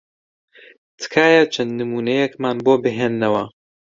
[0.99, 3.43] تکایە چەند نموونەیەکمان بۆ بهێننەوە.